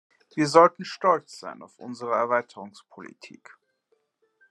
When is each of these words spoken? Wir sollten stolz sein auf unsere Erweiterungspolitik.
Wir 0.33 0.47
sollten 0.47 0.83
stolz 0.83 1.37
sein 1.37 1.61
auf 1.61 1.77
unsere 1.77 2.15
Erweiterungspolitik. 2.15 3.55